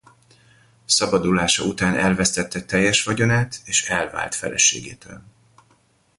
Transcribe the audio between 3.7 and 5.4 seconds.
elvált feleségétől.